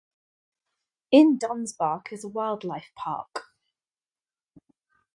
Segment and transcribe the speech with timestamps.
[1.11, 3.51] In Donsbach is a wildlife park.